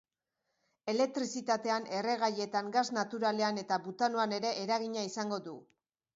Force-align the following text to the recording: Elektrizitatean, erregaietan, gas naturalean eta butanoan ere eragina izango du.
Elektrizitatean, 0.93 1.85
erregaietan, 1.97 2.73
gas 2.77 2.85
naturalean 2.99 3.61
eta 3.65 3.79
butanoan 3.85 4.35
ere 4.41 4.57
eragina 4.65 5.07
izango 5.13 5.41
du. 5.51 5.57